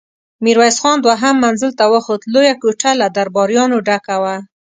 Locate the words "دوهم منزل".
1.05-1.71